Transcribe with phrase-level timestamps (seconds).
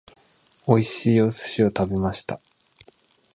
[0.67, 2.41] 美味しいお寿司を食べました。